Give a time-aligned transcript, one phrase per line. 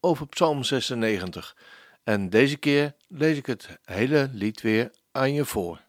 [0.00, 1.56] over Psalm 96.
[2.04, 5.80] En deze keer lees ik het hele lied weer aan je voor.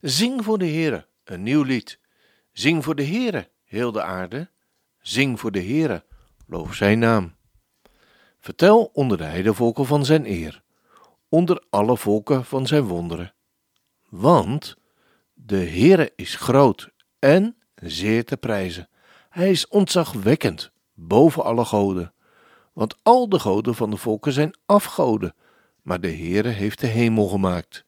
[0.00, 1.98] Zing voor de Heere, een nieuw lied.
[2.52, 4.50] Zing voor de Heere, heel de aarde.
[5.00, 6.04] Zing voor de Heere,
[6.46, 7.34] loof zijn naam.
[8.38, 10.62] Vertel onder de heidevolken van zijn eer,
[11.28, 13.34] onder alle volken van zijn wonderen.
[14.08, 14.76] Want
[15.34, 18.88] de Heere is groot en zeer te prijzen.
[19.28, 22.14] Hij is ontzagwekkend boven alle goden.
[22.76, 25.34] Want al de goden van de volken zijn afgoden,
[25.82, 27.84] maar de Heere heeft de hemel gemaakt.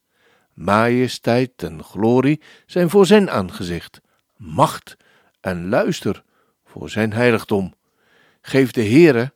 [0.55, 4.00] Majesteit en glorie zijn voor zijn aangezicht,
[4.36, 4.97] macht
[5.41, 6.25] en luister
[6.64, 7.75] voor zijn heiligdom.
[8.41, 9.33] Geef de Heere,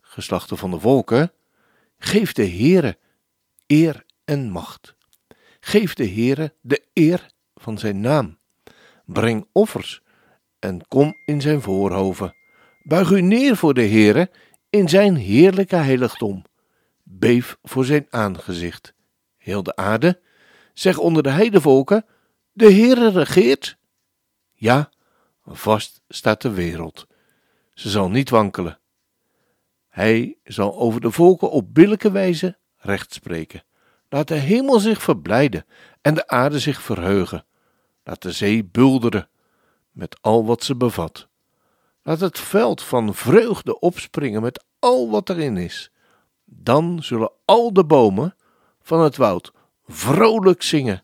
[0.00, 1.32] geslachten van de volken,
[1.98, 2.98] geef de Heere
[3.66, 4.94] eer en macht.
[5.60, 8.38] Geef de Heere de eer van zijn naam.
[9.04, 10.02] Breng offers
[10.58, 12.34] en kom in zijn voorhoven.
[12.82, 14.30] Buig u neer voor de Heere
[14.70, 16.44] in zijn heerlijke heiligdom.
[17.02, 18.94] Beef voor zijn aangezicht.
[19.36, 20.20] Heel de aarde,
[20.74, 22.06] zeg onder de heidevolken,
[22.52, 23.78] de Heere regeert.
[24.52, 24.90] Ja,
[25.44, 27.06] vast staat de wereld.
[27.74, 28.78] Ze zal niet wankelen.
[29.88, 33.62] Hij zal over de volken op billijke wijze recht spreken.
[34.08, 35.66] Laat de hemel zich verblijden
[36.00, 37.46] en de aarde zich verheugen.
[38.04, 39.28] Laat de zee bulderen
[39.90, 41.27] met al wat ze bevat.
[42.08, 45.90] Laat het veld van vreugde opspringen met al wat erin is.
[46.44, 48.36] Dan zullen al de bomen
[48.82, 49.52] van het woud
[49.86, 51.02] vrolijk zingen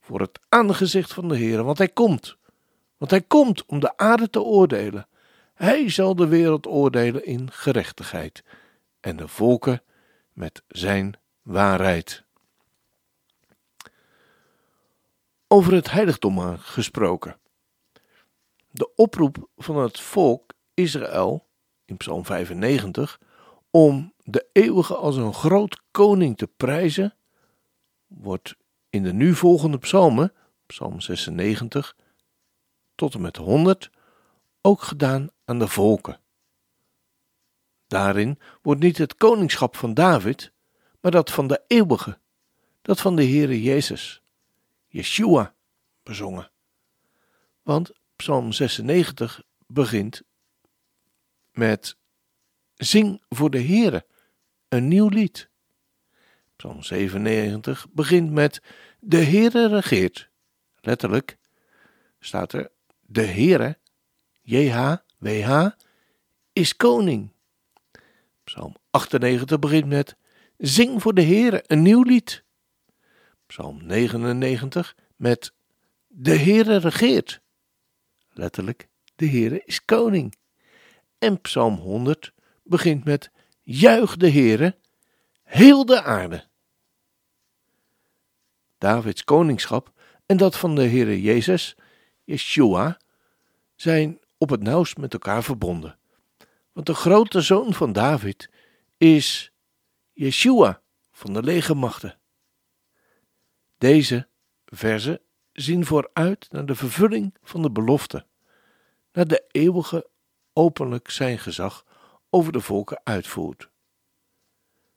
[0.00, 2.36] voor het aangezicht van de Heer, want hij komt.
[2.96, 5.08] Want hij komt om de aarde te oordelen.
[5.54, 8.44] Hij zal de wereld oordelen in gerechtigheid
[9.00, 9.82] en de volken
[10.32, 12.22] met zijn waarheid.
[15.46, 17.40] Over het heiligdom gesproken.
[18.72, 21.46] De oproep van het volk Israël
[21.84, 23.20] in Psalm 95
[23.70, 27.14] om de eeuwige als een groot koning te prijzen,
[28.06, 28.56] wordt
[28.90, 30.32] in de nu volgende psalmen,
[30.66, 31.96] Psalm 96
[32.94, 33.90] tot en met 100,
[34.60, 36.20] ook gedaan aan de volken.
[37.86, 40.52] Daarin wordt niet het koningschap van David,
[41.00, 42.18] maar dat van de eeuwige,
[42.82, 44.22] dat van de Heere Jezus,
[44.88, 45.54] Yeshua,
[46.02, 46.50] bezongen.
[47.62, 50.22] Want Psalm 96 begint
[51.52, 51.96] met
[52.74, 54.06] Zing voor de Heere,
[54.68, 55.48] een nieuw lied.
[56.56, 58.62] Psalm 97 begint met
[59.00, 60.28] De Heere regeert.
[60.80, 61.38] Letterlijk
[62.20, 63.78] staat er De Heere,
[64.42, 65.68] JHWH,
[66.52, 67.32] is koning.
[68.44, 70.16] Psalm 98 begint met
[70.58, 72.44] Zing voor de Heere, een nieuw lied.
[73.46, 75.52] Psalm 99 met
[76.06, 77.41] De Heere regeert.
[78.32, 80.34] Letterlijk, de Heere is koning.
[81.18, 82.32] En Psalm 100
[82.62, 83.30] begint met
[83.62, 84.78] Juich de Heere,
[85.42, 86.44] heel de aarde.
[88.78, 89.92] Davids koningschap
[90.26, 91.76] en dat van de Heere Jezus,
[92.24, 92.98] Yeshua,
[93.74, 95.98] zijn op het nauwst met elkaar verbonden.
[96.72, 98.50] Want de grote zoon van David
[98.96, 99.52] is
[100.12, 100.82] Yeshua
[101.12, 102.18] van de legermachten.
[103.78, 104.28] Deze
[104.64, 105.20] verzen
[105.52, 108.26] zien vooruit naar de vervulling van de belofte,
[109.12, 110.08] naar de eeuwige
[110.52, 111.84] openlijk zijn gezag
[112.30, 113.68] over de volken uitvoert.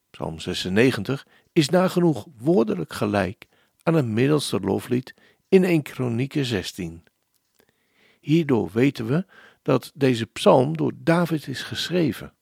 [0.09, 3.47] Psalm 96 is nagenoeg woordelijk gelijk
[3.83, 5.13] aan het middelste loflied
[5.47, 7.03] in 1 Kronieken 16.
[8.19, 9.25] Hierdoor weten we
[9.61, 12.33] dat deze psalm door David is geschreven.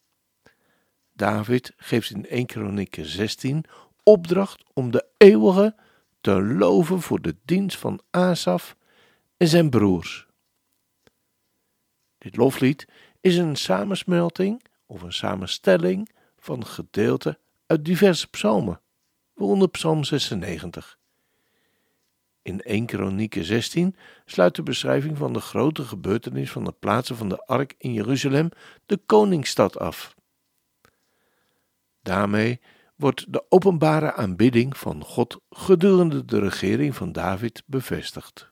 [1.13, 3.65] David geeft in 1 Kronieken 16
[4.03, 5.75] opdracht om de eeuwige
[6.23, 8.75] te loven voor de dienst van Asaf
[9.37, 10.27] en zijn broers.
[12.17, 12.87] Dit loflied
[13.21, 18.81] is een samensmelting of een samenstelling van gedeelten uit diverse psalmen,
[19.33, 20.97] waaronder Psalm 96.
[22.41, 23.95] In 1 Kronieken 16
[24.25, 28.49] sluit de beschrijving van de grote gebeurtenis van de plaatsen van de ark in Jeruzalem
[28.85, 30.15] de koningsstad af.
[32.01, 32.59] Daarmee
[32.95, 38.51] wordt de openbare aanbidding van God gedurende de regering van David bevestigd.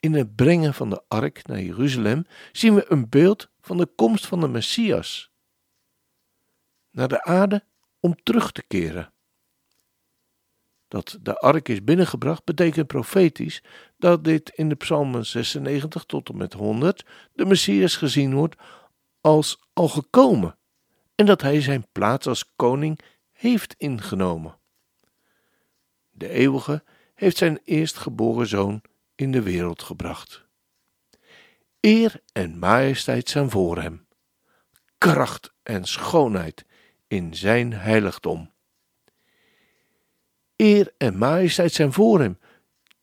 [0.00, 4.26] In het brengen van de ark naar Jeruzalem zien we een beeld van de komst
[4.26, 5.30] van de Messias.
[6.90, 7.64] naar de aarde
[8.00, 9.12] om terug te keren.
[10.88, 13.62] Dat de ark is binnengebracht betekent profetisch
[13.96, 18.56] dat dit in de psalmen 96 tot en met 100 de Messias gezien wordt
[19.20, 20.58] als al gekomen
[21.16, 23.00] en dat hij zijn plaats als koning
[23.32, 24.58] heeft ingenomen.
[26.10, 26.84] De eeuwige
[27.14, 28.82] heeft zijn eerstgeboren zoon
[29.14, 30.44] in de wereld gebracht.
[31.80, 34.06] Eer en majesteit zijn voor hem,
[34.98, 36.64] kracht en schoonheid
[37.06, 38.50] in zijn heiligdom.
[40.56, 42.38] Eer en majesteit zijn voor hem.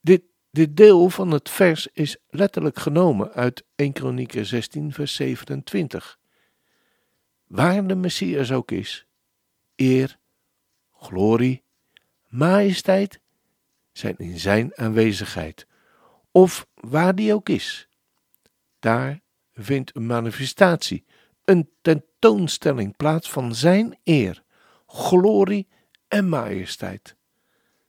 [0.02, 0.22] Dit,
[0.52, 6.20] dit deel van het vers is letterlijk genomen uit 1 Kronieken 16 vers 27.
[7.54, 9.06] Waar de Messias ook is,
[9.76, 10.18] eer,
[10.92, 11.64] glorie,
[12.28, 13.20] majesteit
[13.92, 15.68] zijn in zijn aanwezigheid,
[16.32, 17.88] of waar die ook is.
[18.80, 19.22] Daar
[19.54, 21.06] vindt een manifestatie,
[21.46, 24.44] een tentoonstelling plaats van zijn eer,
[24.88, 25.68] glorie
[26.08, 27.16] en majesteit.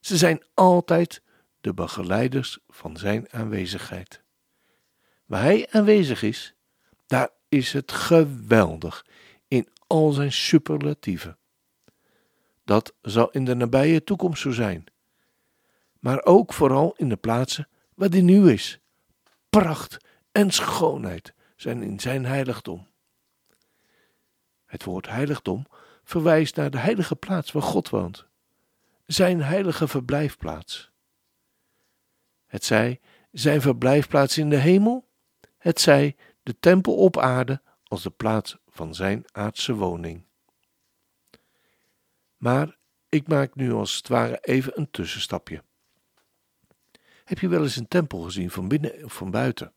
[0.00, 1.22] Ze zijn altijd
[1.60, 4.22] de begeleiders van zijn aanwezigheid.
[5.25, 6.55] Waar hij aanwezig is,
[7.06, 9.05] daar is het geweldig
[9.54, 11.38] in al zijn superlatieven.
[12.64, 14.84] Dat zal in de nabije toekomst zo zijn,
[15.98, 18.80] maar ook vooral in de plaatsen waar hij nu is.
[19.48, 19.96] Pracht
[20.32, 22.86] en schoonheid zijn in zijn heiligdom.
[24.66, 25.66] Het woord heiligdom
[26.04, 28.26] verwijst naar de heilige plaats waar God woont,
[29.06, 30.90] zijn heilige verblijfplaats.
[32.46, 33.00] Het zij
[33.32, 35.08] zijn verblijfplaats in de hemel,
[35.58, 40.24] het zij de tempel op aarde als de plaats van zijn aardse woning.
[42.36, 42.76] Maar
[43.08, 45.62] ik maak nu als het ware even een tussenstapje.
[47.24, 49.72] Heb je wel eens een tempel gezien van binnen of van buiten?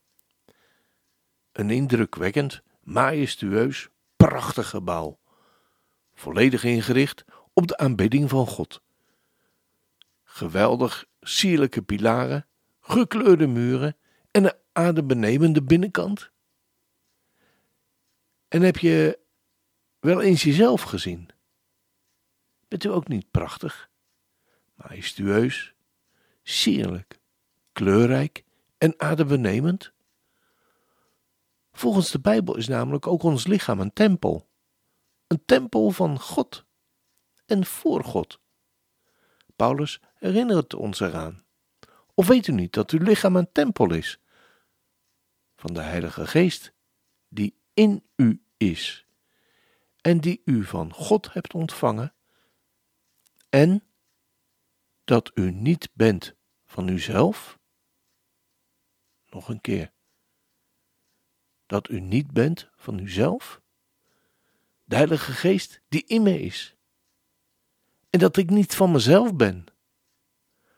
[1.52, 5.18] Een indrukwekkend, majestueus, prachtig gebouw,
[6.14, 8.82] volledig ingericht op de aanbidding van God.
[10.24, 12.46] Geweldig sierlijke pilaren,
[12.80, 13.96] gekleurde muren
[14.30, 16.30] en een adembenemende binnenkant.
[18.48, 19.18] En heb je
[19.98, 21.28] wel eens jezelf gezien?
[22.68, 23.90] Bent u ook niet prachtig,
[24.74, 25.74] majestueus,
[26.42, 27.18] sierlijk,
[27.72, 28.44] kleurrijk
[28.78, 29.92] en adembenemend?
[31.72, 34.48] Volgens de Bijbel is namelijk ook ons lichaam een tempel.
[35.26, 36.64] Een tempel van God
[37.46, 38.40] en voor God.
[39.56, 41.44] Paulus herinnert ons eraan.
[42.14, 44.20] Of weet u niet dat uw lichaam een tempel is
[45.56, 46.72] van de Heilige Geest,
[47.28, 49.06] die in u is
[50.00, 52.14] en die u van God hebt ontvangen,
[53.48, 53.84] en
[55.04, 56.34] dat u niet bent
[56.66, 57.58] van uzelf?
[59.30, 59.92] Nog een keer
[61.66, 63.60] dat u niet bent van uzelf?
[64.84, 66.74] De Heilige Geest die in me is.
[68.10, 69.64] En dat ik niet van mezelf ben.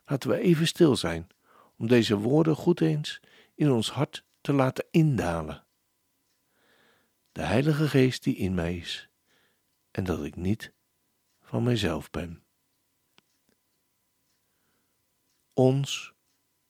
[0.04, 1.28] Laten we even stil zijn
[1.76, 3.20] om deze woorden goed eens
[3.54, 5.64] in ons hart te laten indalen.
[7.40, 9.08] De Heilige Geest die in mij is
[9.90, 10.72] en dat ik niet
[11.40, 12.42] van mijzelf ben.
[15.52, 16.12] Ons,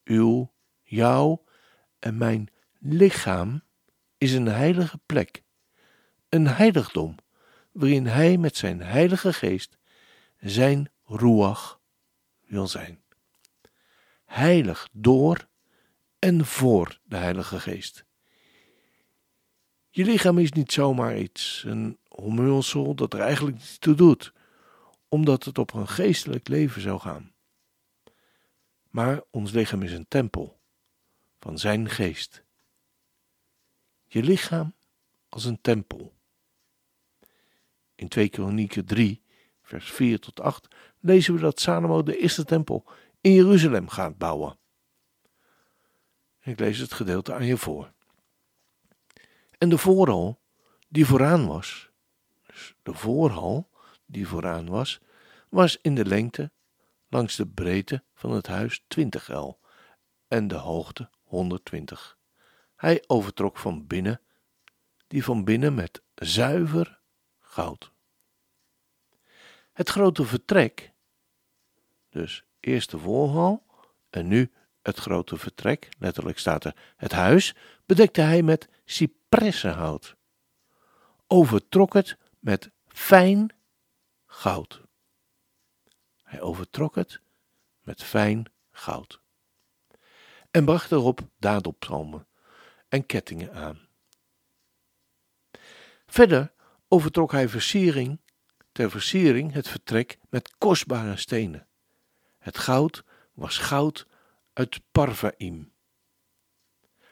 [0.04, 0.52] uw,
[0.82, 1.38] jou
[1.98, 2.48] en mijn
[2.78, 3.62] lichaam
[4.18, 5.42] is een heilige plek,
[6.28, 7.16] een heiligdom,
[7.72, 9.78] waarin Hij met zijn heilige geest
[10.38, 11.80] zijn ruach
[12.46, 13.02] wil zijn.
[14.24, 15.48] Heilig door
[16.18, 18.04] en voor de Heilige Geest.
[19.90, 24.32] Je lichaam is niet zomaar iets, een omhulsel dat er eigenlijk niets toe doet,
[25.08, 27.32] omdat het op een geestelijk leven zou gaan.
[28.90, 30.60] Maar ons lichaam is een tempel
[31.38, 32.44] van Zijn geest
[34.12, 34.74] je lichaam
[35.28, 36.14] als een tempel.
[37.94, 39.22] In 2 Kronieken 3,
[39.62, 40.68] vers 4 tot 8
[41.00, 42.84] lezen we dat Salomo de eerste tempel
[43.20, 44.58] in Jeruzalem gaat bouwen.
[46.40, 47.92] Ik lees het gedeelte aan je voor.
[49.60, 50.40] En de voorhal
[50.88, 51.90] die vooraan was,
[52.46, 53.70] dus de voorhal
[54.06, 55.00] die vooraan was,
[55.48, 56.50] was in de lengte
[57.08, 59.60] langs de breedte van het huis 20 el
[60.28, 62.18] en de hoogte 120.
[62.76, 64.20] Hij overtrok van binnen,
[65.06, 67.00] die van binnen met zuiver
[67.38, 67.92] goud.
[69.72, 70.92] Het grote vertrek,
[72.08, 73.66] dus eerst de voorhal
[74.10, 74.52] en nu
[74.82, 77.54] het grote vertrek, letterlijk staat er het huis,
[77.86, 80.16] bedekte hij met cipressenhout.
[81.26, 83.54] Overtrok het met fijn
[84.26, 84.82] goud.
[86.22, 87.20] Hij overtrok het
[87.80, 89.20] met fijn goud.
[90.50, 92.26] En bracht erop daadopzalmen
[92.88, 93.88] en kettingen aan.
[96.06, 96.52] Verder
[96.88, 98.20] overtrok hij versiering
[98.72, 101.66] ter versiering het vertrek met kostbare stenen.
[102.38, 104.06] Het goud was goud
[104.52, 105.72] uit Parvaim.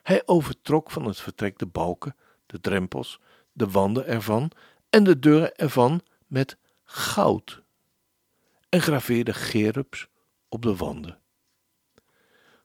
[0.09, 3.21] Hij overtrok van het vertrek de balken, de drempels,
[3.53, 4.51] de wanden ervan
[4.91, 7.63] en de deuren ervan met goud
[8.69, 10.09] en graveerde gerubs
[10.49, 11.19] op de wanden.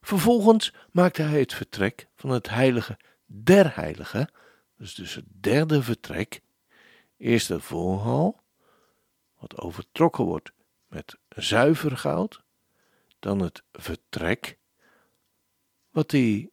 [0.02, 4.32] Vervolgens maakte hij het vertrek van het heilige der heiligen,
[4.78, 6.42] dus, dus het derde vertrek,
[7.18, 8.44] eerst de voorhal,
[9.40, 10.52] wat overtrokken wordt
[10.88, 12.44] met zuiver goud,
[13.20, 14.58] dan het vertrek,
[15.90, 16.48] wat hij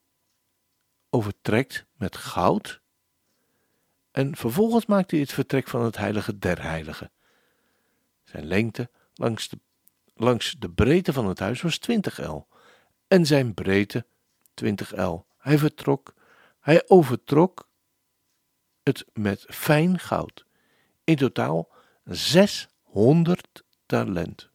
[1.10, 2.80] overtrekt met goud,
[4.10, 7.10] en vervolgens maakt hij het vertrek van het heilige der heiligen.
[8.24, 9.58] Zijn lengte langs de,
[10.14, 12.48] langs de breedte van het huis was 20 el
[13.08, 14.06] en zijn breedte
[14.54, 15.26] 20 el.
[15.38, 16.14] Hij vertrok,
[16.60, 17.68] hij overtrok
[18.82, 20.44] het met fijn goud.
[21.04, 21.68] In totaal
[22.04, 24.50] 600 talent.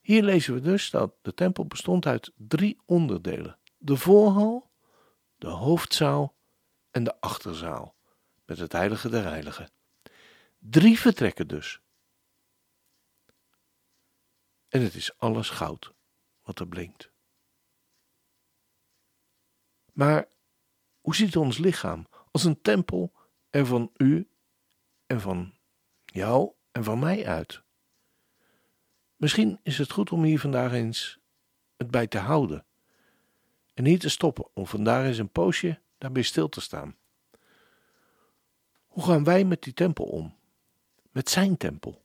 [0.00, 4.70] Hier lezen we dus dat de tempel bestond uit drie onderdelen: de voorhal,
[5.36, 6.34] de hoofdzaal
[6.90, 7.94] en de achterzaal,
[8.44, 9.70] met het heilige der heiligen.
[10.58, 11.80] Drie vertrekken dus.
[14.68, 15.92] En het is alles goud
[16.42, 17.10] wat er blinkt.
[19.92, 20.28] Maar
[21.00, 23.12] hoe ziet ons lichaam als een tempel
[23.50, 24.28] er van u
[25.06, 25.54] en van
[26.04, 27.62] jou en van mij uit?
[29.16, 31.18] Misschien is het goed om hier vandaag eens
[31.76, 32.66] het bij te houden
[33.74, 36.96] en niet te stoppen om vandaag eens een poosje daarbij stil te staan.
[38.86, 40.34] Hoe gaan wij met die tempel om?
[41.10, 42.04] Met zijn tempel?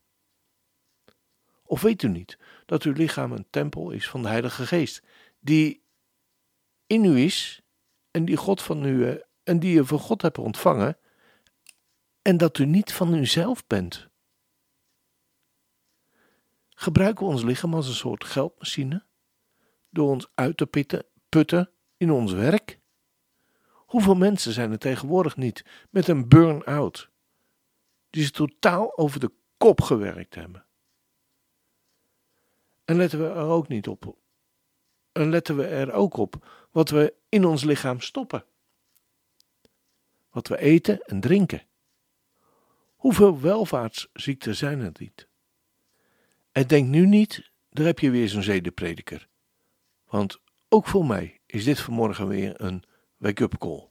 [1.63, 5.03] Of weet u niet dat uw lichaam een tempel is van de Heilige Geest,
[5.39, 5.83] die
[6.87, 7.61] in u is
[8.11, 10.97] en die God van u en die je van God hebt ontvangen,
[12.21, 14.09] en dat u niet van uzelf bent?
[16.69, 19.05] Gebruiken we ons lichaam als een soort geldmachine
[19.89, 22.79] door ons uit te pitten, putten in ons werk?
[23.71, 27.09] Hoeveel mensen zijn er tegenwoordig niet met een burn-out,
[28.09, 30.65] die ze totaal over de kop gewerkt hebben?
[32.85, 34.15] En letten we er ook niet op.
[35.11, 38.45] En letten we er ook op wat we in ons lichaam stoppen.
[40.29, 41.61] Wat we eten en drinken.
[42.95, 45.27] Hoeveel welvaartsziekten zijn er niet?
[46.51, 49.27] En denk nu niet, daar heb je weer zo'n zedeprediker.
[50.05, 52.83] Want ook voor mij is dit vanmorgen weer een
[53.17, 53.89] wake-up call.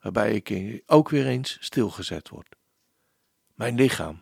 [0.00, 2.56] Waarbij ik ook weer eens stilgezet word.
[3.54, 4.20] Mijn lichaam,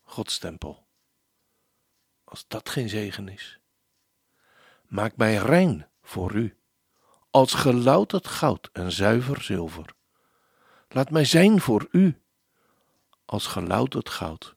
[0.00, 0.88] Gods tempel
[2.30, 3.58] als dat geen zegen is.
[4.86, 6.56] Maak mij rein voor u,
[7.30, 9.94] als gelouterd goud en zuiver zilver.
[10.88, 12.22] Laat mij zijn voor u,
[13.24, 14.56] als gelouterd goud,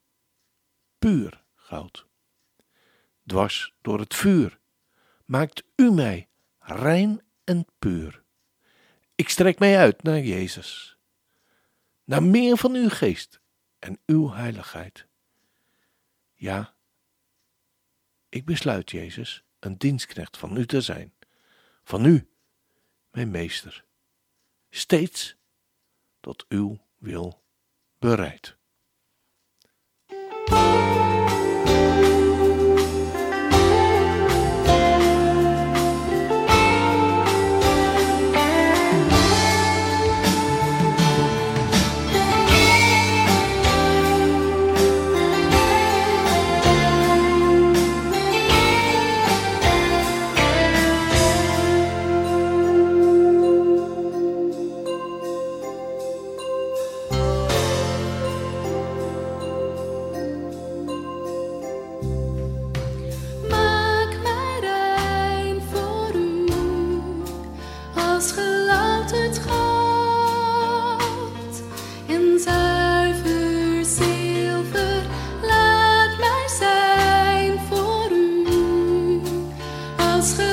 [1.00, 2.08] puur goud.
[3.26, 4.60] Dwars door het vuur
[5.34, 8.24] maakt u mij rein en puur.
[9.16, 10.98] Ik strek mij uit naar Jezus,
[12.04, 13.40] naar meer van uw geest
[13.80, 15.08] en uw heiligheid.
[16.34, 16.76] Ja,
[18.30, 21.14] ik besluit, Jezus, een dienstknecht van u te zijn,
[21.84, 22.30] van u,
[23.12, 23.86] mijn meester,
[24.70, 25.36] steeds
[26.20, 27.44] tot uw wil
[28.00, 28.58] bereid.
[80.24, 80.53] Ik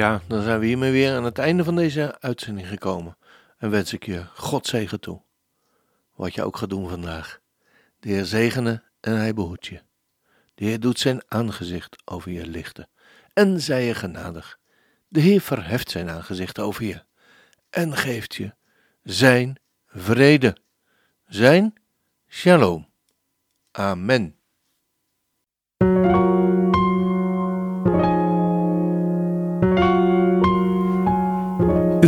[0.00, 3.16] Ja, dan zijn we hiermee weer aan het einde van deze uitzending gekomen.
[3.58, 5.22] En wens ik je God zegen toe.
[6.14, 7.40] Wat je ook gaat doen vandaag.
[7.98, 9.82] De Heer zegene en hij behoedt je.
[10.54, 12.88] De Heer doet zijn aangezicht over je lichten.
[13.32, 14.58] En zij je genadig.
[15.08, 17.02] De Heer verheft zijn aangezicht over je.
[17.70, 18.54] En geeft je
[19.02, 20.56] zijn vrede.
[21.26, 21.74] Zijn
[22.28, 22.88] shalom.
[23.70, 24.39] Amen.